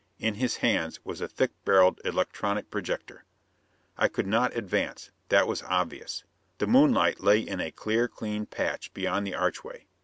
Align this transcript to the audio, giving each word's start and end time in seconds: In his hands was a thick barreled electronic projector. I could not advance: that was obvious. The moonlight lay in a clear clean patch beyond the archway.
In 0.17 0.33
his 0.33 0.55
hands 0.55 0.99
was 1.05 1.21
a 1.21 1.27
thick 1.27 1.51
barreled 1.63 2.01
electronic 2.03 2.71
projector. 2.71 3.23
I 3.99 4.07
could 4.07 4.25
not 4.25 4.57
advance: 4.57 5.11
that 5.29 5.47
was 5.47 5.61
obvious. 5.61 6.23
The 6.57 6.65
moonlight 6.65 7.19
lay 7.19 7.39
in 7.41 7.61
a 7.61 7.69
clear 7.69 8.07
clean 8.07 8.47
patch 8.47 8.91
beyond 8.95 9.27
the 9.27 9.35
archway. 9.35 9.85